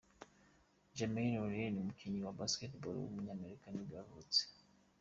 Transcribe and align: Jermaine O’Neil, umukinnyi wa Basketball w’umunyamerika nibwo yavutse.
Jermaine 0.97 1.37
O’Neil, 1.43 1.73
umukinnyi 1.79 2.19
wa 2.25 2.37
Basketball 2.39 2.95
w’umunyamerika 3.01 3.65
nibwo 3.69 3.93
yavutse. 3.99 4.41